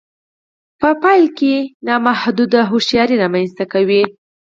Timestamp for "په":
0.79-0.89